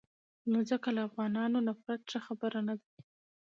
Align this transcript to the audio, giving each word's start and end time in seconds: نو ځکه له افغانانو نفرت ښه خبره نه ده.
نو 0.51 0.57
ځکه 0.69 0.87
له 0.95 1.01
افغانانو 1.09 1.57
نفرت 1.67 2.01
ښه 2.11 2.19
خبره 2.27 2.59
نه 2.67 2.73
ده. 2.81 2.87